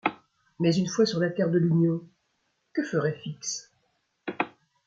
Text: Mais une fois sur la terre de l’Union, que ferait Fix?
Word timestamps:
Mais 0.59 0.75
une 0.75 0.87
fois 0.87 1.05
sur 1.05 1.19
la 1.19 1.29
terre 1.29 1.51
de 1.51 1.59
l’Union, 1.59 2.01
que 2.73 2.81
ferait 2.83 3.19
Fix? 3.21 3.71